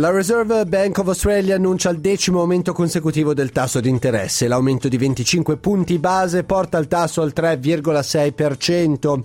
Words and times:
La 0.00 0.10
Reserve 0.10 0.64
Bank 0.64 0.96
of 0.96 1.08
Australia 1.08 1.56
annuncia 1.56 1.90
il 1.90 2.00
decimo 2.00 2.40
aumento 2.40 2.72
consecutivo 2.72 3.34
del 3.34 3.52
tasso 3.52 3.80
di 3.80 3.90
interesse. 3.90 4.48
L'aumento 4.48 4.88
di 4.88 4.96
25 4.96 5.58
punti 5.58 5.98
base 5.98 6.42
porta 6.42 6.78
il 6.78 6.88
tasso 6.88 7.20
al 7.20 7.34
3,6%. 7.36 9.20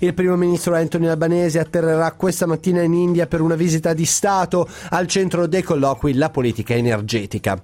Il 0.00 0.12
primo 0.12 0.36
ministro 0.36 0.74
Anthony 0.74 1.06
Albanese 1.06 1.60
atterrerà 1.60 2.12
questa 2.12 2.44
mattina 2.44 2.82
in 2.82 2.92
India 2.92 3.26
per 3.26 3.40
una 3.40 3.54
visita 3.54 3.94
di 3.94 4.04
Stato 4.04 4.68
al 4.90 5.06
centro 5.06 5.46
dei 5.46 5.62
colloqui 5.62 6.12
La 6.12 6.28
politica 6.28 6.74
energetica. 6.74 7.58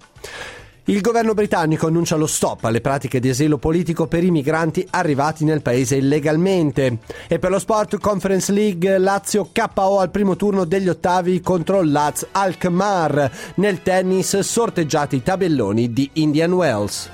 Il 0.86 1.00
governo 1.00 1.32
britannico 1.32 1.86
annuncia 1.86 2.14
lo 2.16 2.26
stop 2.26 2.64
alle 2.64 2.82
pratiche 2.82 3.18
di 3.18 3.30
asilo 3.30 3.56
politico 3.56 4.06
per 4.06 4.22
i 4.22 4.30
migranti 4.30 4.86
arrivati 4.90 5.42
nel 5.42 5.62
paese 5.62 5.96
illegalmente. 5.96 6.98
E 7.26 7.38
per 7.38 7.50
lo 7.50 7.58
Sport 7.58 7.98
Conference 7.98 8.52
League 8.52 8.98
Lazio 8.98 9.48
KO 9.50 9.98
al 9.98 10.10
primo 10.10 10.36
turno 10.36 10.66
degli 10.66 10.90
ottavi 10.90 11.40
contro 11.40 11.82
Laz 11.82 12.26
Alkmaar. 12.32 13.30
Nel 13.54 13.80
tennis 13.82 14.38
sorteggiati 14.40 15.16
i 15.16 15.22
tabelloni 15.22 15.90
di 15.90 16.10
Indian 16.14 16.52
Wells. 16.52 17.08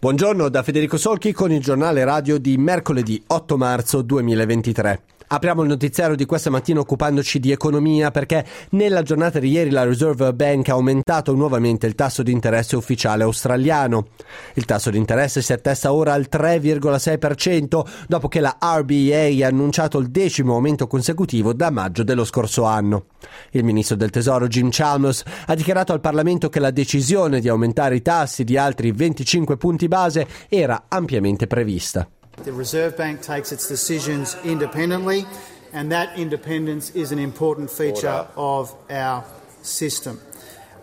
Buongiorno 0.00 0.48
da 0.48 0.64
Federico 0.64 0.96
Solchi 0.96 1.32
con 1.32 1.52
il 1.52 1.60
giornale 1.60 2.02
radio 2.02 2.38
di 2.38 2.56
mercoledì 2.56 3.22
8 3.24 3.56
marzo 3.56 4.02
2023. 4.02 5.15
Apriamo 5.28 5.62
il 5.62 5.68
notiziario 5.68 6.14
di 6.14 6.24
questa 6.24 6.50
mattina 6.50 6.78
occupandoci 6.78 7.40
di 7.40 7.50
economia 7.50 8.12
perché 8.12 8.46
nella 8.70 9.02
giornata 9.02 9.40
di 9.40 9.50
ieri 9.50 9.70
la 9.70 9.82
Reserve 9.82 10.32
Bank 10.32 10.68
ha 10.68 10.74
aumentato 10.74 11.34
nuovamente 11.34 11.88
il 11.88 11.96
tasso 11.96 12.22
di 12.22 12.30
interesse 12.30 12.76
ufficiale 12.76 13.24
australiano. 13.24 14.10
Il 14.54 14.64
tasso 14.64 14.88
di 14.88 14.98
interesse 14.98 15.42
si 15.42 15.52
attesta 15.52 15.92
ora 15.92 16.12
al 16.12 16.28
3,6% 16.30 17.84
dopo 18.06 18.28
che 18.28 18.38
la 18.38 18.56
RBA 18.60 19.44
ha 19.44 19.48
annunciato 19.48 19.98
il 19.98 20.10
decimo 20.10 20.54
aumento 20.54 20.86
consecutivo 20.86 21.52
da 21.52 21.70
maggio 21.70 22.04
dello 22.04 22.24
scorso 22.24 22.62
anno. 22.62 23.06
Il 23.50 23.64
ministro 23.64 23.96
del 23.96 24.10
Tesoro 24.10 24.46
Jim 24.46 24.68
Chalmers 24.70 25.24
ha 25.46 25.56
dichiarato 25.56 25.92
al 25.92 26.00
Parlamento 26.00 26.48
che 26.48 26.60
la 26.60 26.70
decisione 26.70 27.40
di 27.40 27.48
aumentare 27.48 27.96
i 27.96 28.02
tassi 28.02 28.44
di 28.44 28.56
altri 28.56 28.92
25 28.92 29.56
punti 29.56 29.88
base 29.88 30.24
era 30.48 30.84
ampiamente 30.86 31.48
prevista. 31.48 32.08
The 32.44 32.52
Reserve 32.52 32.96
Bank 32.96 33.22
takes 33.22 33.50
its 33.50 33.66
decisions 33.66 34.36
independently, 34.44 35.26
and 35.72 35.90
that 35.92 36.18
independence 36.18 36.90
is 36.90 37.10
an 37.12 37.18
important 37.18 37.70
feature 37.70 38.08
Order. 38.08 38.30
of 38.36 38.74
our 38.90 39.24
system. 39.62 40.20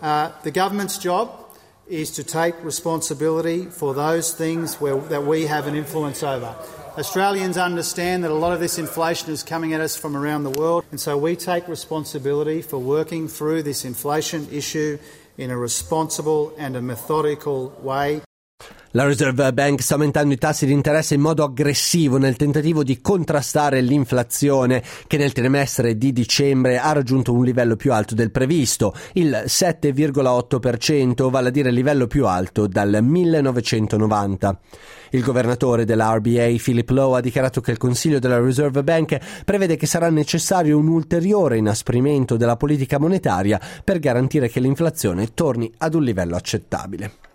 Uh, 0.02 0.32
the 0.44 0.52
government's 0.52 0.98
job 0.98 1.40
is 1.88 2.12
to 2.12 2.24
take 2.24 2.62
responsibility 2.64 3.66
for 3.66 3.94
those 3.94 4.34
things 4.34 4.76
where, 4.76 4.98
that 4.98 5.24
we 5.24 5.46
have 5.46 5.68
an 5.68 5.76
influence 5.76 6.24
over. 6.24 6.56
Australians 6.98 7.58
understand 7.58 8.24
that 8.24 8.32
a 8.32 8.36
lot 8.36 8.54
of 8.54 8.60
this 8.60 8.78
inflation 8.78 9.32
is 9.32 9.42
coming 9.42 9.74
at 9.74 9.82
us 9.82 9.96
from 9.96 10.16
around 10.16 10.44
the 10.44 10.50
world, 10.50 10.86
and 10.92 11.00
so 11.00 11.18
we 11.18 11.36
take 11.36 11.68
responsibility 11.68 12.62
for 12.62 12.78
working 12.78 13.28
through 13.28 13.64
this 13.64 13.86
inflation 13.86 14.48
issue 14.52 14.98
in 15.38 15.50
a 15.50 15.58
responsible 15.58 16.54
and 16.58 16.76
a 16.76 16.82
methodical 16.82 17.70
way. 17.82 18.22
La 18.96 19.06
Reserve 19.06 19.52
Bank 19.54 19.82
sta 19.82 19.96
aumentando 19.96 20.36
i 20.36 20.38
tassi 20.38 20.68
di 20.68 20.72
interesse 20.72 21.16
in 21.16 21.22
modo 21.22 21.44
aggressivo 21.44 22.18
nel 22.18 22.36
tentativo 22.36 22.84
di 22.84 23.02
contrastare 23.02 23.82
l'inflazione 23.82 24.84
che 25.08 25.18
nel 25.18 25.32
trimestre 25.32 25.98
di 25.98 26.14
dicembre 26.14 26.78
ha 26.78 26.92
raggiunto 26.92 27.34
un 27.34 27.44
livello 27.44 27.76
più 27.76 27.92
alto 27.92 28.14
del 28.14 28.30
previsto, 28.30 28.94
il 29.14 29.46
7,8%, 29.48 31.32
vale 31.32 31.48
a 31.48 31.52
dire 31.52 31.70
il 31.70 31.76
livello 31.76 32.06
più 32.06 32.28
alto 32.28 32.68
dal 32.68 33.00
1990. 33.02 34.60
Il 35.10 35.24
governatore 35.24 35.86
della 35.86 36.14
RBA, 36.14 36.54
Philip 36.62 36.90
Lowe, 36.92 37.18
ha 37.18 37.22
dichiarato 37.22 37.62
che 37.62 37.72
il 37.72 37.78
Consiglio 37.78 38.20
della 38.20 38.40
Reserve 38.40 38.84
Bank 38.84 39.18
prevede 39.44 39.76
che 39.76 39.88
sarà 39.88 40.12
necessario 40.12 40.78
un 40.78 40.88
ulteriore 40.88 41.58
inasprimento 41.58 42.38
della 42.38 42.58
politica 42.58 43.00
monetaria 43.00 43.60
per 43.84 43.98
garantire 43.98 44.50
che 44.50 44.60
l'inflazione 44.60 45.34
torni 45.34 45.72
ad 45.80 45.96
un 45.96 46.04
livello 46.04 46.36
accettabile. 46.36 47.33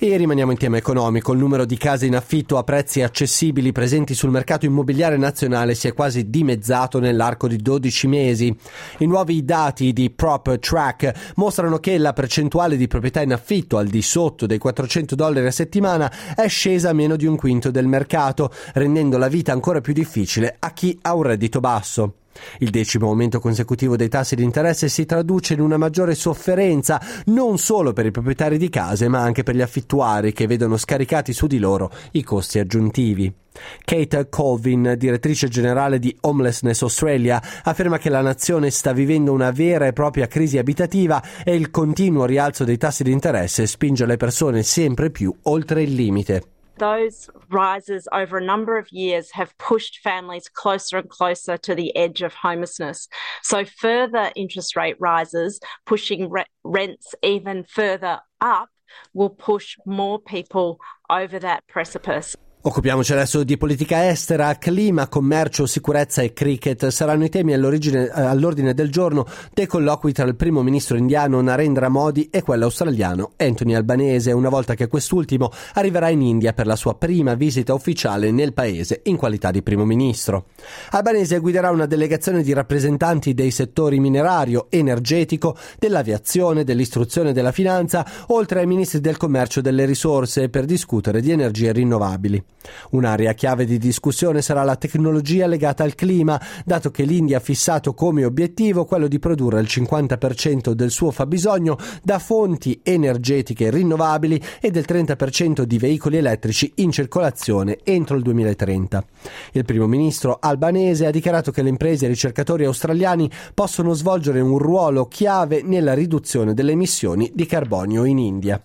E 0.00 0.16
rimaniamo 0.16 0.52
in 0.52 0.58
tema 0.58 0.76
economico. 0.76 1.32
Il 1.32 1.40
numero 1.40 1.64
di 1.64 1.76
case 1.76 2.06
in 2.06 2.14
affitto 2.14 2.56
a 2.56 2.62
prezzi 2.62 3.02
accessibili 3.02 3.72
presenti 3.72 4.14
sul 4.14 4.30
mercato 4.30 4.64
immobiliare 4.64 5.16
nazionale 5.16 5.74
si 5.74 5.88
è 5.88 5.92
quasi 5.92 6.30
dimezzato 6.30 7.00
nell'arco 7.00 7.48
di 7.48 7.56
12 7.56 8.06
mesi. 8.06 8.56
I 8.98 9.06
nuovi 9.06 9.44
dati 9.44 9.92
di 9.92 10.10
Prop 10.10 10.56
Track 10.60 11.32
mostrano 11.34 11.78
che 11.80 11.98
la 11.98 12.12
percentuale 12.12 12.76
di 12.76 12.86
proprietà 12.86 13.22
in 13.22 13.32
affitto 13.32 13.76
al 13.76 13.88
di 13.88 14.00
sotto 14.00 14.46
dei 14.46 14.58
400 14.58 15.16
dollari 15.16 15.48
a 15.48 15.50
settimana 15.50 16.12
è 16.36 16.46
scesa 16.46 16.90
a 16.90 16.92
meno 16.92 17.16
di 17.16 17.26
un 17.26 17.34
quinto 17.34 17.72
del 17.72 17.88
mercato, 17.88 18.52
rendendo 18.74 19.18
la 19.18 19.26
vita 19.26 19.50
ancora 19.50 19.80
più 19.80 19.94
difficile 19.94 20.54
a 20.60 20.70
chi 20.70 20.96
ha 21.02 21.12
un 21.14 21.22
reddito 21.24 21.58
basso. 21.58 22.12
Il 22.58 22.70
decimo 22.70 23.08
aumento 23.08 23.40
consecutivo 23.40 23.96
dei 23.96 24.08
tassi 24.08 24.34
di 24.34 24.42
interesse 24.42 24.88
si 24.88 25.06
traduce 25.06 25.54
in 25.54 25.60
una 25.60 25.76
maggiore 25.76 26.14
sofferenza 26.14 27.00
non 27.26 27.58
solo 27.58 27.92
per 27.92 28.06
i 28.06 28.10
proprietari 28.10 28.58
di 28.58 28.68
case 28.68 29.08
ma 29.08 29.20
anche 29.20 29.42
per 29.42 29.54
gli 29.54 29.62
affittuari 29.62 30.32
che 30.32 30.46
vedono 30.46 30.76
scaricati 30.76 31.32
su 31.32 31.46
di 31.46 31.58
loro 31.58 31.90
i 32.12 32.22
costi 32.22 32.58
aggiuntivi. 32.58 33.32
Kate 33.84 34.28
Colvin, 34.28 34.94
direttrice 34.96 35.48
generale 35.48 35.98
di 35.98 36.16
Homelessness 36.20 36.82
Australia, 36.82 37.42
afferma 37.64 37.98
che 37.98 38.08
la 38.08 38.20
nazione 38.20 38.70
sta 38.70 38.92
vivendo 38.92 39.32
una 39.32 39.50
vera 39.50 39.86
e 39.86 39.92
propria 39.92 40.26
crisi 40.28 40.58
abitativa 40.58 41.22
e 41.44 41.54
il 41.54 41.70
continuo 41.70 42.24
rialzo 42.24 42.64
dei 42.64 42.78
tassi 42.78 43.02
di 43.02 43.12
interesse 43.12 43.66
spinge 43.66 44.06
le 44.06 44.16
persone 44.16 44.62
sempre 44.62 45.10
più 45.10 45.34
oltre 45.42 45.82
il 45.82 45.92
limite. 45.92 46.57
Those 46.78 47.28
rises 47.50 48.08
over 48.12 48.38
a 48.38 48.44
number 48.44 48.78
of 48.78 48.90
years 48.90 49.30
have 49.32 49.56
pushed 49.58 49.98
families 49.98 50.48
closer 50.52 50.98
and 50.98 51.08
closer 51.08 51.56
to 51.58 51.74
the 51.74 51.94
edge 51.96 52.22
of 52.22 52.34
homelessness. 52.34 53.08
So, 53.42 53.64
further 53.64 54.30
interest 54.36 54.76
rate 54.76 54.96
rises, 54.98 55.60
pushing 55.86 56.30
re- 56.30 56.46
rents 56.64 57.14
even 57.22 57.64
further 57.64 58.20
up, 58.40 58.70
will 59.12 59.30
push 59.30 59.76
more 59.86 60.18
people 60.18 60.78
over 61.10 61.38
that 61.38 61.66
precipice. 61.68 62.36
Occupiamoci 62.68 63.12
adesso 63.12 63.44
di 63.44 63.56
politica 63.56 64.10
estera, 64.10 64.54
clima, 64.58 65.08
commercio, 65.08 65.64
sicurezza 65.64 66.20
e 66.20 66.34
cricket 66.34 66.88
saranno 66.88 67.24
i 67.24 67.30
temi 67.30 67.54
all'ordine 67.54 68.74
del 68.74 68.90
giorno 68.90 69.26
dei 69.54 69.64
colloqui 69.64 70.12
tra 70.12 70.26
il 70.26 70.36
primo 70.36 70.62
ministro 70.62 70.98
indiano 70.98 71.40
Narendra 71.40 71.88
Modi 71.88 72.28
e 72.30 72.42
quello 72.42 72.64
australiano 72.64 73.30
Anthony 73.38 73.74
Albanese, 73.74 74.32
una 74.32 74.50
volta 74.50 74.74
che 74.74 74.86
quest'ultimo 74.86 75.50
arriverà 75.72 76.10
in 76.10 76.20
India 76.20 76.52
per 76.52 76.66
la 76.66 76.76
sua 76.76 76.94
prima 76.94 77.32
visita 77.32 77.72
ufficiale 77.72 78.30
nel 78.32 78.52
paese 78.52 79.00
in 79.04 79.16
qualità 79.16 79.50
di 79.50 79.62
primo 79.62 79.86
ministro. 79.86 80.48
Albanese 80.90 81.38
guiderà 81.38 81.70
una 81.70 81.86
delegazione 81.86 82.42
di 82.42 82.52
rappresentanti 82.52 83.32
dei 83.32 83.50
settori 83.50 83.98
minerario, 83.98 84.66
energetico, 84.68 85.56
dell'aviazione, 85.78 86.64
dell'istruzione 86.64 87.30
e 87.30 87.32
della 87.32 87.50
finanza, 87.50 88.06
oltre 88.26 88.60
ai 88.60 88.66
ministri 88.66 89.00
del 89.00 89.16
commercio 89.16 89.60
e 89.60 89.62
delle 89.62 89.86
risorse 89.86 90.50
per 90.50 90.66
discutere 90.66 91.22
di 91.22 91.30
energie 91.30 91.72
rinnovabili. 91.72 92.44
Un'area 92.90 93.32
chiave 93.34 93.64
di 93.64 93.78
discussione 93.78 94.42
sarà 94.42 94.62
la 94.62 94.76
tecnologia 94.76 95.46
legata 95.46 95.84
al 95.84 95.94
clima, 95.94 96.40
dato 96.64 96.90
che 96.90 97.04
l'India 97.04 97.38
ha 97.38 97.40
fissato 97.40 97.94
come 97.94 98.24
obiettivo 98.24 98.84
quello 98.84 99.08
di 99.08 99.18
produrre 99.18 99.60
il 99.60 99.68
50% 99.68 100.72
del 100.72 100.90
suo 100.90 101.10
fabbisogno 101.10 101.78
da 102.02 102.18
fonti 102.18 102.80
energetiche 102.82 103.70
rinnovabili 103.70 104.42
e 104.60 104.70
del 104.70 104.84
30% 104.86 105.62
di 105.62 105.78
veicoli 105.78 106.16
elettrici 106.16 106.72
in 106.76 106.90
circolazione 106.90 107.78
entro 107.84 108.16
il 108.16 108.22
2030. 108.22 109.04
Il 109.52 109.64
primo 109.64 109.86
ministro 109.86 110.38
albanese 110.40 111.06
ha 111.06 111.10
dichiarato 111.10 111.50
che 111.50 111.62
le 111.62 111.68
imprese 111.68 112.04
e 112.04 112.08
i 112.08 112.12
ricercatori 112.12 112.64
australiani 112.64 113.30
possono 113.54 113.92
svolgere 113.92 114.40
un 114.40 114.58
ruolo 114.58 115.06
chiave 115.06 115.62
nella 115.62 115.94
riduzione 115.94 116.54
delle 116.54 116.72
emissioni 116.72 117.30
di 117.34 117.46
carbonio 117.46 118.04
in 118.04 118.18
India. 118.18 118.60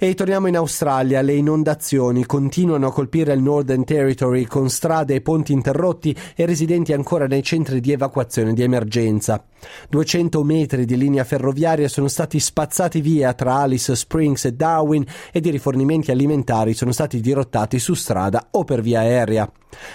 E 0.00 0.14
torniamo 0.14 0.46
in 0.46 0.56
Australia. 0.56 1.22
Le 1.22 1.34
inondazioni 1.34 2.24
continuano 2.24 2.86
a 2.86 2.92
colpire 2.92 3.32
il 3.32 3.42
Northern 3.42 3.82
Territory 3.82 4.44
con 4.44 4.70
strade 4.70 5.16
e 5.16 5.20
ponti 5.20 5.52
interrotti 5.52 6.16
e 6.36 6.46
residenti 6.46 6.92
ancora 6.92 7.26
nei 7.26 7.42
centri 7.42 7.80
di 7.80 7.90
evacuazione 7.90 8.54
di 8.54 8.62
emergenza. 8.62 9.44
200 9.88 10.44
metri 10.44 10.84
di 10.84 10.96
linea 10.96 11.24
ferroviaria 11.24 11.88
sono 11.88 12.06
stati 12.06 12.38
spazzati 12.38 13.00
via 13.00 13.34
tra 13.34 13.56
Alice 13.56 13.96
Springs 13.96 14.44
e 14.44 14.52
Darwin 14.52 15.04
ed 15.32 15.44
i 15.46 15.50
rifornimenti 15.50 16.12
alimentari 16.12 16.74
sono 16.74 16.92
stati 16.92 17.20
dirottati 17.20 17.80
su 17.80 17.94
strada 17.94 18.50
o 18.52 18.62
per 18.62 18.82
via 18.82 19.00
aerea. 19.00 19.50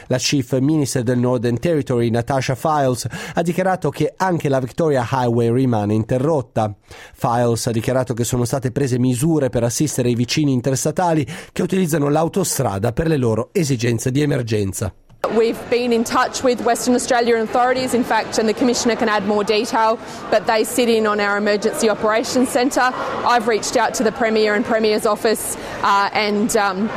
La 0.08 0.18
Chief 0.18 0.60
Minister 0.60 1.04
del 1.04 1.18
Northern 1.18 1.60
Territory, 1.60 2.10
Natasha 2.10 2.56
Files, 2.56 3.08
ha 3.34 3.42
dichiarato 3.42 3.90
che 3.90 4.14
anche 4.16 4.50
la 4.50 4.60
Victoria 4.60 5.08
Highway 5.10 5.52
rimane 5.52 5.94
interrotta. 5.94 6.74
Files 7.14 7.68
ha 7.68 7.72
dichiarato 7.72 8.14
che 8.14 8.24
sono 8.24 8.46
state 8.46 8.72
prese 8.72 9.00
misure 9.00 9.50
per 9.50 9.64
assistere 9.64 10.10
i 10.10 10.16
vicini 10.16 10.52
interstatali 10.52 11.28
che 11.52 11.62
utilizzano 11.62 12.10
l'autostrada 12.10 12.92
per 12.92 13.08
le 13.08 13.18
loro 13.18 13.50
esigenze 13.52 14.12
di 14.12 14.22
emergenza. 14.22 14.94
We've 15.32 15.58
been 15.70 15.94
in 15.94 16.04
touch 16.04 16.44
with 16.44 16.62
Western 16.62 16.96
Australian 16.96 17.40
authorities, 17.40 17.94
in 17.94 18.04
fact, 18.04 18.38
and 18.38 18.48
the 18.48 18.54
Commissioner 18.54 18.98
can 18.98 19.08
add 19.08 19.26
more 19.26 19.44
detail, 19.44 19.98
but 20.30 20.46
they 20.46 20.66
sit 20.66 20.90
in 20.90 21.08
on 21.08 21.22
our 21.22 21.38
Emergency 21.38 21.90
Operations 21.90 22.50
Centre. 22.50 22.92
I've 22.92 23.48
reached 23.48 23.78
out 23.78 23.94
to 23.96 24.04
the 24.04 24.12
Premier 24.12 24.54
and 24.54 24.66
Premier's 24.66 25.06
office 25.06 25.56
uh, 25.82 26.10
and 26.14 26.56
um, 26.58 26.90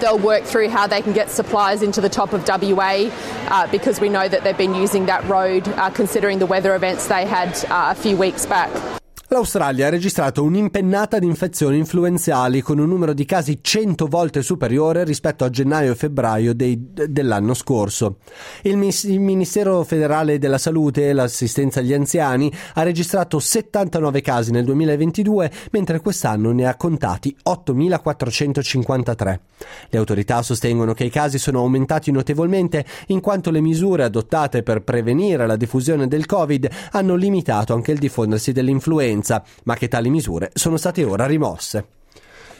they'll 0.00 0.18
work 0.18 0.44
through 0.44 0.68
how 0.68 0.86
they 0.86 1.02
can 1.02 1.12
get 1.12 1.30
supplies 1.30 1.82
into 1.82 2.00
the 2.00 2.08
top 2.08 2.32
of 2.32 2.46
WA 2.46 3.10
uh, 3.48 3.66
because 3.70 4.00
we 4.00 4.08
know 4.08 4.28
that 4.28 4.44
they've 4.44 4.58
been 4.58 4.74
using 4.74 5.06
that 5.06 5.24
road 5.24 5.66
uh, 5.68 5.90
considering 5.90 6.38
the 6.38 6.46
weather 6.46 6.74
events 6.74 7.06
they 7.06 7.26
had 7.26 7.52
uh, 7.66 7.92
a 7.92 7.94
few 7.94 8.16
weeks 8.16 8.46
back. 8.46 9.03
L'Australia 9.28 9.86
ha 9.86 9.90
registrato 9.90 10.42
un'impennata 10.42 11.18
di 11.18 11.24
infezioni 11.24 11.78
influenzali 11.78 12.60
con 12.60 12.78
un 12.78 12.86
numero 12.86 13.14
di 13.14 13.24
casi 13.24 13.60
100 13.62 14.06
volte 14.06 14.42
superiore 14.42 15.02
rispetto 15.02 15.44
a 15.44 15.50
gennaio 15.50 15.92
e 15.92 15.94
febbraio 15.94 16.54
dei, 16.54 16.78
dell'anno 17.08 17.54
scorso. 17.54 18.18
Il, 18.62 18.78
il, 19.04 19.20
Ministero 19.20 19.82
federale 19.82 20.38
della 20.38 20.58
Salute 20.58 21.08
e 21.08 21.14
l'assistenza 21.14 21.80
agli 21.80 21.94
anziani 21.94 22.52
ha 22.74 22.82
registrato 22.82 23.38
79 23.38 24.20
casi 24.20 24.50
nel 24.50 24.66
2022, 24.66 25.50
mentre 25.70 26.00
quest'anno 26.00 26.52
ne 26.52 26.66
ha 26.66 26.76
contati 26.76 27.34
8.453. 27.48 29.38
Le 29.88 29.98
autorità 29.98 30.42
sostengono 30.42 30.92
che 30.92 31.04
i 31.04 31.10
casi 31.10 31.38
sono 31.38 31.60
aumentati 31.60 32.10
notevolmente 32.10 32.84
in 33.06 33.20
quanto 33.20 33.50
le 33.50 33.62
misure 33.62 34.04
adottate 34.04 34.62
per 34.62 34.82
prevenire 34.82 35.46
la 35.46 35.56
diffusione 35.56 36.08
del 36.08 36.26
Covid 36.26 36.68
hanno 36.90 37.14
limitato 37.14 37.72
anche 37.72 37.92
il 37.92 37.98
diffondersi 37.98 38.52
dell'influenza 38.52 39.12
ma 39.64 39.74
che 39.76 39.88
tali 39.88 40.10
misure 40.10 40.50
sono 40.54 40.76
state 40.76 41.04
ora 41.04 41.26
rimosse. 41.26 41.86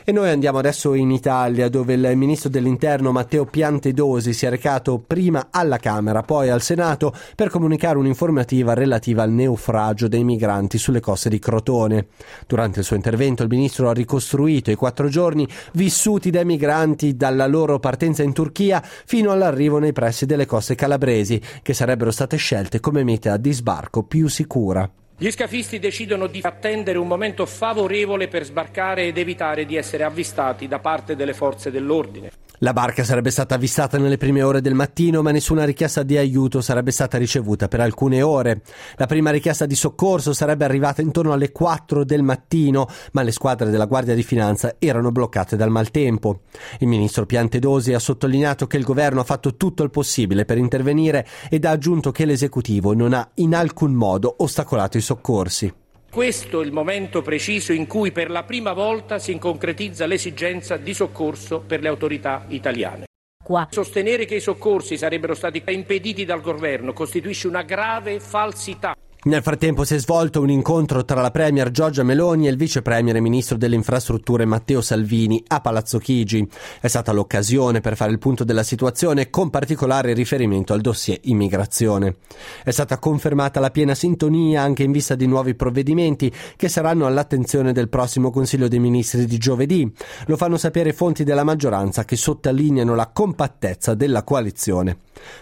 E 0.06 0.12
noi 0.12 0.28
andiamo 0.28 0.58
adesso 0.58 0.92
in 0.92 1.10
Italia, 1.10 1.70
dove 1.70 1.94
il 1.94 2.12
ministro 2.14 2.50
dell'Interno 2.50 3.10
Matteo 3.10 3.46
Piantedosi 3.46 4.34
si 4.34 4.44
è 4.44 4.50
recato 4.50 4.98
prima 4.98 5.46
alla 5.50 5.78
Camera, 5.78 6.20
poi 6.20 6.50
al 6.50 6.60
Senato 6.60 7.14
per 7.34 7.48
comunicare 7.48 7.96
un'informativa 7.96 8.74
relativa 8.74 9.22
al 9.22 9.30
naufragio 9.30 10.06
dei 10.06 10.22
migranti 10.22 10.76
sulle 10.76 11.00
coste 11.00 11.30
di 11.30 11.38
Crotone. 11.38 12.08
Durante 12.46 12.80
il 12.80 12.84
suo 12.84 12.96
intervento 12.96 13.42
il 13.44 13.48
ministro 13.48 13.88
ha 13.88 13.94
ricostruito 13.94 14.70
i 14.70 14.74
quattro 14.74 15.08
giorni 15.08 15.48
vissuti 15.72 16.28
dai 16.28 16.44
migranti 16.44 17.16
dalla 17.16 17.46
loro 17.46 17.78
partenza 17.78 18.22
in 18.22 18.34
Turchia 18.34 18.82
fino 18.84 19.30
all'arrivo 19.30 19.78
nei 19.78 19.92
pressi 19.94 20.26
delle 20.26 20.44
coste 20.44 20.74
calabresi, 20.74 21.40
che 21.62 21.72
sarebbero 21.72 22.10
state 22.10 22.36
scelte 22.36 22.78
come 22.78 23.04
meta 23.04 23.38
di 23.38 23.52
sbarco 23.54 24.02
più 24.02 24.28
sicura. 24.28 24.86
Gli 25.16 25.30
scafisti 25.30 25.78
decidono 25.78 26.26
di 26.26 26.40
attendere 26.42 26.98
un 26.98 27.06
momento 27.06 27.46
favorevole 27.46 28.26
per 28.26 28.42
sbarcare 28.42 29.06
ed 29.06 29.16
evitare 29.16 29.64
di 29.64 29.76
essere 29.76 30.02
avvistati 30.02 30.66
da 30.66 30.80
parte 30.80 31.14
delle 31.14 31.34
forze 31.34 31.70
dell'ordine. 31.70 32.32
La 32.64 32.72
barca 32.72 33.04
sarebbe 33.04 33.30
stata 33.30 33.56
avvistata 33.56 33.98
nelle 33.98 34.16
prime 34.16 34.40
ore 34.40 34.62
del 34.62 34.72
mattino, 34.72 35.20
ma 35.20 35.30
nessuna 35.30 35.64
richiesta 35.64 36.02
di 36.02 36.16
aiuto 36.16 36.62
sarebbe 36.62 36.92
stata 36.92 37.18
ricevuta 37.18 37.68
per 37.68 37.80
alcune 37.80 38.22
ore. 38.22 38.62
La 38.96 39.04
prima 39.04 39.30
richiesta 39.30 39.66
di 39.66 39.74
soccorso 39.74 40.32
sarebbe 40.32 40.64
arrivata 40.64 41.02
intorno 41.02 41.34
alle 41.34 41.52
4 41.52 42.04
del 42.04 42.22
mattino, 42.22 42.88
ma 43.12 43.20
le 43.20 43.32
squadre 43.32 43.68
della 43.68 43.84
Guardia 43.84 44.14
di 44.14 44.22
Finanza 44.22 44.76
erano 44.78 45.12
bloccate 45.12 45.56
dal 45.56 45.68
maltempo. 45.68 46.40
Il 46.78 46.88
ministro 46.88 47.26
Piantedosi 47.26 47.92
ha 47.92 47.98
sottolineato 47.98 48.66
che 48.66 48.78
il 48.78 48.84
governo 48.84 49.20
ha 49.20 49.24
fatto 49.24 49.56
tutto 49.56 49.82
il 49.82 49.90
possibile 49.90 50.46
per 50.46 50.56
intervenire 50.56 51.26
ed 51.50 51.66
ha 51.66 51.70
aggiunto 51.70 52.12
che 52.12 52.24
l'esecutivo 52.24 52.94
non 52.94 53.12
ha 53.12 53.28
in 53.34 53.54
alcun 53.54 53.92
modo 53.92 54.36
ostacolato 54.38 54.96
i 54.96 55.02
soccorsi. 55.02 55.83
Questo 56.14 56.60
è 56.60 56.64
il 56.64 56.70
momento 56.70 57.22
preciso 57.22 57.72
in 57.72 57.88
cui 57.88 58.12
per 58.12 58.30
la 58.30 58.44
prima 58.44 58.72
volta 58.72 59.18
si 59.18 59.36
concretizza 59.36 60.06
l'esigenza 60.06 60.76
di 60.76 60.94
soccorso 60.94 61.58
per 61.58 61.80
le 61.80 61.88
autorità 61.88 62.44
italiane. 62.50 63.06
Qua. 63.42 63.66
Sostenere 63.68 64.24
che 64.24 64.36
i 64.36 64.40
soccorsi 64.40 64.96
sarebbero 64.96 65.34
stati 65.34 65.60
impediti 65.72 66.24
dal 66.24 66.40
governo 66.40 66.92
costituisce 66.92 67.48
una 67.48 67.62
grave 67.62 68.20
falsità. 68.20 68.94
Nel 69.26 69.40
frattempo 69.40 69.84
si 69.84 69.94
è 69.94 69.98
svolto 69.98 70.42
un 70.42 70.50
incontro 70.50 71.02
tra 71.02 71.22
la 71.22 71.30
Premier 71.30 71.70
Giorgia 71.70 72.02
Meloni 72.02 72.46
e 72.46 72.50
il 72.50 72.58
Vice 72.58 72.82
Premier 72.82 73.16
e 73.16 73.20
Ministro 73.20 73.56
delle 73.56 73.74
Infrastrutture 73.74 74.44
Matteo 74.44 74.82
Salvini 74.82 75.42
a 75.46 75.62
Palazzo 75.62 75.96
Chigi. 75.96 76.46
È 76.78 76.88
stata 76.88 77.10
l'occasione 77.10 77.80
per 77.80 77.96
fare 77.96 78.10
il 78.10 78.18
punto 78.18 78.44
della 78.44 78.62
situazione 78.62 79.30
con 79.30 79.48
particolare 79.48 80.12
riferimento 80.12 80.74
al 80.74 80.82
dossier 80.82 81.20
immigrazione. 81.22 82.16
È 82.62 82.70
stata 82.70 82.98
confermata 82.98 83.60
la 83.60 83.70
piena 83.70 83.94
sintonia 83.94 84.60
anche 84.60 84.82
in 84.82 84.92
vista 84.92 85.14
di 85.14 85.26
nuovi 85.26 85.54
provvedimenti 85.54 86.30
che 86.54 86.68
saranno 86.68 87.06
all'attenzione 87.06 87.72
del 87.72 87.88
prossimo 87.88 88.30
Consiglio 88.30 88.68
dei 88.68 88.78
Ministri 88.78 89.24
di 89.24 89.38
giovedì. 89.38 89.90
Lo 90.26 90.36
fanno 90.36 90.58
sapere 90.58 90.92
fonti 90.92 91.24
della 91.24 91.44
maggioranza 91.44 92.04
che 92.04 92.16
sottolineano 92.16 92.94
la 92.94 93.08
compattezza 93.10 93.94
della 93.94 94.22
coalizione. 94.22 94.98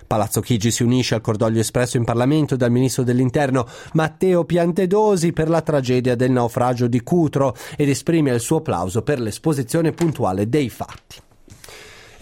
Palazzo 0.06 0.40
Chigi 0.40 0.70
si 0.70 0.84
unisce 0.84 1.16
al 1.16 1.20
cordoglio 1.20 1.58
espresso 1.58 1.96
in 1.96 2.04
Parlamento 2.04 2.54
dal 2.54 2.70
Ministro 2.70 3.02
dell'Interno 3.02 3.66
Matteo 3.92 4.44
Piantedosi 4.44 5.32
per 5.32 5.48
la 5.48 5.60
tragedia 5.60 6.14
del 6.14 6.30
naufragio 6.30 6.86
di 6.86 7.02
Cutro 7.02 7.54
ed 7.76 7.88
esprime 7.88 8.32
il 8.32 8.40
suo 8.40 8.58
applauso 8.58 9.02
per 9.02 9.20
l'esposizione 9.20 9.92
puntuale 9.92 10.48
dei 10.48 10.68
fatti. 10.68 11.30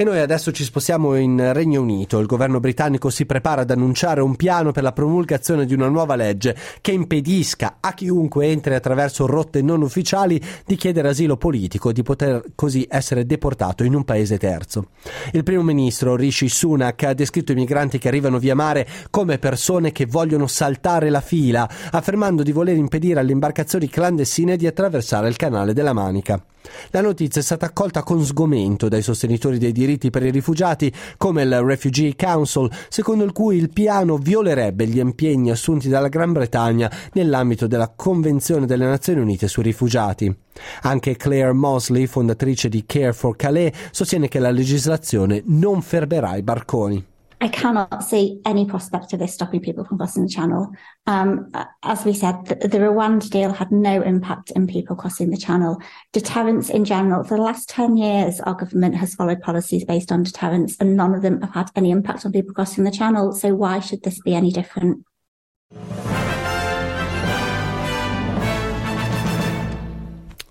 E 0.00 0.04
noi 0.04 0.18
adesso 0.18 0.50
ci 0.50 0.64
spostiamo 0.64 1.14
in 1.14 1.52
Regno 1.52 1.82
Unito. 1.82 2.20
Il 2.20 2.26
governo 2.26 2.58
britannico 2.58 3.10
si 3.10 3.26
prepara 3.26 3.60
ad 3.60 3.70
annunciare 3.70 4.22
un 4.22 4.34
piano 4.34 4.72
per 4.72 4.82
la 4.82 4.92
promulgazione 4.92 5.66
di 5.66 5.74
una 5.74 5.88
nuova 5.88 6.16
legge 6.16 6.56
che 6.80 6.92
impedisca 6.92 7.76
a 7.80 7.92
chiunque 7.92 8.46
entri 8.46 8.74
attraverso 8.74 9.26
rotte 9.26 9.60
non 9.60 9.82
ufficiali 9.82 10.42
di 10.64 10.76
chiedere 10.76 11.10
asilo 11.10 11.36
politico 11.36 11.90
e 11.90 11.92
di 11.92 12.02
poter 12.02 12.42
così 12.54 12.86
essere 12.88 13.26
deportato 13.26 13.84
in 13.84 13.94
un 13.94 14.04
paese 14.04 14.38
terzo. 14.38 14.86
Il 15.32 15.42
primo 15.42 15.62
ministro 15.62 16.16
Rishi 16.16 16.48
Sunak 16.48 17.02
ha 17.02 17.12
descritto 17.12 17.52
i 17.52 17.56
migranti 17.56 17.98
che 17.98 18.08
arrivano 18.08 18.38
via 18.38 18.54
mare 18.54 18.88
come 19.10 19.38
persone 19.38 19.92
che 19.92 20.06
vogliono 20.06 20.46
saltare 20.46 21.10
la 21.10 21.20
fila, 21.20 21.68
affermando 21.90 22.42
di 22.42 22.52
voler 22.52 22.76
impedire 22.76 23.20
alle 23.20 23.32
imbarcazioni 23.32 23.90
clandestine 23.90 24.56
di 24.56 24.66
attraversare 24.66 25.28
il 25.28 25.36
canale 25.36 25.74
della 25.74 25.92
Manica. 25.92 26.42
La 26.90 27.00
notizia 27.00 27.40
è 27.40 27.44
stata 27.44 27.66
accolta 27.66 28.02
con 28.02 28.24
sgomento 28.24 28.88
dai 28.88 29.02
sostenitori 29.02 29.58
dei 29.58 29.72
diritti 29.72 30.10
per 30.10 30.24
i 30.24 30.30
rifugiati, 30.30 30.92
come 31.16 31.42
il 31.42 31.60
Refugee 31.60 32.16
Council, 32.16 32.70
secondo 32.88 33.24
il 33.24 33.32
cui 33.32 33.56
il 33.56 33.70
piano 33.70 34.16
violerebbe 34.16 34.86
gli 34.86 34.98
impegni 34.98 35.50
assunti 35.50 35.88
dalla 35.88 36.08
Gran 36.08 36.32
Bretagna 36.32 36.90
nell'ambito 37.12 37.66
della 37.66 37.92
Convenzione 37.94 38.66
delle 38.66 38.86
Nazioni 38.86 39.20
Unite 39.20 39.48
sui 39.48 39.62
rifugiati. 39.62 40.34
Anche 40.82 41.16
Claire 41.16 41.52
Mosley, 41.52 42.06
fondatrice 42.06 42.68
di 42.68 42.84
Care 42.86 43.12
for 43.12 43.36
Calais, 43.36 43.72
sostiene 43.90 44.28
che 44.28 44.38
la 44.38 44.50
legislazione 44.50 45.42
non 45.46 45.80
fermerà 45.82 46.36
i 46.36 46.42
barconi. 46.42 47.09
I 47.42 47.48
cannot 47.48 48.04
see 48.04 48.40
any 48.44 48.66
prospect 48.66 49.14
of 49.14 49.18
this 49.18 49.32
stopping 49.32 49.60
people 49.60 49.84
from 49.84 49.96
crossing 49.96 50.24
the 50.24 50.28
channel. 50.28 50.70
Um, 51.06 51.50
as 51.82 52.04
we 52.04 52.12
said, 52.12 52.44
the, 52.44 52.68
the 52.68 52.78
Rwanda 52.78 53.30
deal 53.30 53.52
had 53.52 53.72
no 53.72 54.02
impact 54.02 54.50
in 54.50 54.66
people 54.66 54.94
crossing 54.94 55.30
the 55.30 55.38
channel. 55.38 55.80
Deterrence 56.12 56.68
in 56.68 56.84
general, 56.84 57.24
for 57.24 57.38
the 57.38 57.42
last 57.42 57.70
10 57.70 57.96
years, 57.96 58.40
our 58.40 58.54
government 58.54 58.94
has 58.96 59.14
followed 59.14 59.40
policies 59.40 59.86
based 59.86 60.12
on 60.12 60.22
deterrence 60.22 60.76
and 60.80 60.96
none 60.96 61.14
of 61.14 61.22
them 61.22 61.40
have 61.40 61.54
had 61.54 61.70
any 61.76 61.90
impact 61.90 62.26
on 62.26 62.32
people 62.32 62.52
crossing 62.52 62.84
the 62.84 62.90
channel. 62.90 63.32
So 63.32 63.54
why 63.54 63.80
should 63.80 64.02
this 64.02 64.20
be 64.20 64.34
any 64.34 64.52
different? 64.52 65.06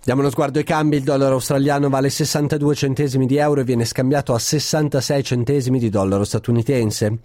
Diamo 0.10 0.24
uno 0.24 0.34
sguardo 0.34 0.58
ai 0.58 0.66
cambi, 0.66 0.96
il 0.96 1.04
dollaro 1.04 1.36
australiano 1.36 1.88
vale 1.88 2.10
62 2.10 2.74
centesimi 2.74 3.28
di 3.28 3.38
euro 3.38 3.62
e 3.62 3.64
viene 3.64 3.86
scambiato 3.86 4.34
a 4.34 4.40
66 4.40 5.24
centesimi 5.24 5.78
di 5.78 5.90
dollaro 5.90 6.24
statunitense. 6.24 7.20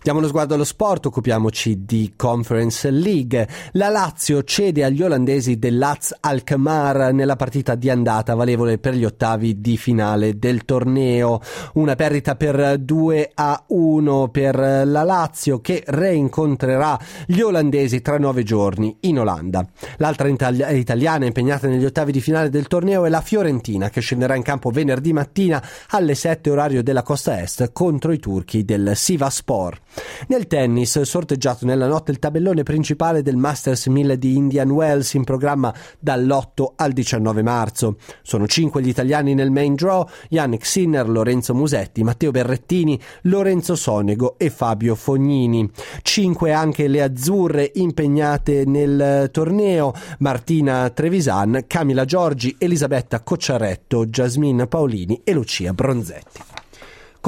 Diamo 0.00 0.20
uno 0.20 0.28
sguardo 0.28 0.54
allo 0.54 0.62
sport, 0.62 1.06
occupiamoci 1.06 1.84
di 1.84 2.12
Conference 2.14 2.88
League. 2.92 3.48
La 3.72 3.88
Lazio 3.88 4.44
cede 4.44 4.84
agli 4.84 5.02
olandesi 5.02 5.58
dell'Az 5.58 6.14
Alkmaar 6.20 7.12
nella 7.12 7.34
partita 7.34 7.74
di 7.74 7.90
andata 7.90 8.36
valevole 8.36 8.78
per 8.78 8.94
gli 8.94 9.04
ottavi 9.04 9.60
di 9.60 9.76
finale 9.76 10.38
del 10.38 10.64
torneo. 10.64 11.40
Una 11.72 11.96
perdita 11.96 12.36
per 12.36 12.78
2 12.78 13.32
a 13.34 13.64
1 13.66 14.28
per 14.28 14.54
la 14.86 15.02
Lazio 15.02 15.60
che 15.60 15.82
reincontrerà 15.84 16.96
gli 17.26 17.40
olandesi 17.40 18.00
tra 18.00 18.16
nove 18.16 18.44
giorni 18.44 18.96
in 19.00 19.18
Olanda. 19.18 19.66
L'altra 19.96 20.28
italiana 20.28 21.26
impegnata 21.26 21.66
negli 21.66 21.84
ottavi 21.84 22.12
di 22.12 22.20
finale 22.20 22.26
del 22.28 22.66
torneo 22.66 23.06
è 23.06 23.08
la 23.08 23.22
Fiorentina 23.22 23.88
che 23.88 24.02
scenderà 24.02 24.34
in 24.34 24.42
campo 24.42 24.70
venerdì 24.70 25.14
mattina 25.14 25.62
alle 25.90 26.14
7 26.14 26.50
orario 26.50 26.82
della 26.82 27.02
costa 27.02 27.40
est 27.40 27.72
contro 27.72 28.12
i 28.12 28.18
turchi 28.18 28.66
del 28.66 28.92
Sivaspor. 28.94 29.78
Nel 30.26 30.46
tennis, 30.46 31.00
sorteggiato 31.00 31.64
nella 31.64 31.86
notte 31.86 32.10
il 32.10 32.18
tabellone 32.18 32.64
principale 32.64 33.22
del 33.22 33.36
Masters 33.36 33.86
1000 33.86 34.18
di 34.18 34.36
Indian 34.36 34.70
Wells 34.70 35.14
in 35.14 35.24
programma 35.24 35.74
dall'8 35.98 36.72
al 36.76 36.92
19 36.92 37.42
marzo. 37.42 37.96
Sono 38.22 38.46
cinque 38.46 38.82
gli 38.82 38.88
italiani 38.88 39.32
nel 39.32 39.50
main 39.50 39.74
draw, 39.74 40.06
Yannick 40.28 40.66
Sinner, 40.66 41.08
Lorenzo 41.08 41.54
Musetti, 41.54 42.02
Matteo 42.02 42.30
Berrettini, 42.30 43.00
Lorenzo 43.22 43.74
Sonego 43.74 44.36
e 44.36 44.50
Fabio 44.50 44.94
Fognini. 44.94 45.70
Cinque 46.02 46.52
anche 46.52 46.88
le 46.88 47.02
azzurre 47.02 47.70
impegnate 47.74 48.64
nel 48.66 49.30
torneo, 49.32 49.94
Martina 50.18 50.90
Trevisan, 50.90 51.64
Camila 51.66 52.04
Giorgi, 52.18 52.56
Elisabetta 52.58 53.22
Cocciaretto, 53.22 54.06
Jasmine 54.06 54.66
Paolini 54.66 55.20
e 55.22 55.32
Lucia 55.32 55.72
Bronzetti. 55.72 56.57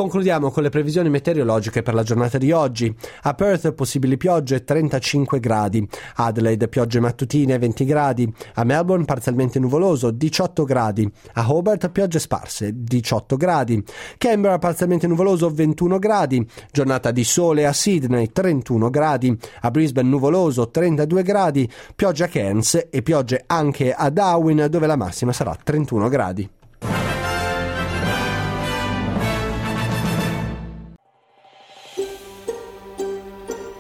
Concludiamo 0.00 0.50
con 0.50 0.62
le 0.62 0.70
previsioni 0.70 1.10
meteorologiche 1.10 1.82
per 1.82 1.92
la 1.92 2.02
giornata 2.02 2.38
di 2.38 2.52
oggi. 2.52 2.90
A 3.24 3.34
Perth 3.34 3.72
possibili 3.72 4.16
piogge 4.16 4.64
35 4.64 5.38
gradi, 5.40 5.86
Adelaide 6.14 6.68
piogge 6.68 7.00
mattutine 7.00 7.58
20 7.58 7.84
gradi, 7.84 8.34
a 8.54 8.64
Melbourne 8.64 9.04
parzialmente 9.04 9.58
nuvoloso 9.58 10.10
18 10.10 10.64
gradi, 10.64 11.06
a 11.34 11.52
Hobart 11.52 11.90
piogge 11.90 12.18
sparse 12.18 12.70
18 12.74 13.36
gradi, 13.36 13.84
Canberra 14.16 14.56
parzialmente 14.56 15.06
nuvoloso 15.06 15.50
21 15.50 15.98
gradi, 15.98 16.48
giornata 16.72 17.10
di 17.10 17.22
sole 17.22 17.66
a 17.66 17.74
Sydney 17.74 18.32
31 18.32 18.88
gradi, 18.88 19.36
a 19.60 19.70
Brisbane 19.70 20.08
nuvoloso 20.08 20.70
32 20.70 21.22
gradi, 21.22 21.70
pioggia 21.94 22.24
a 22.24 22.28
Cairns 22.28 22.86
e 22.88 23.02
piogge 23.02 23.44
anche 23.46 23.92
a 23.92 24.08
Darwin 24.08 24.66
dove 24.70 24.86
la 24.86 24.96
massima 24.96 25.34
sarà 25.34 25.54
31 25.62 26.08
gradi. 26.08 26.50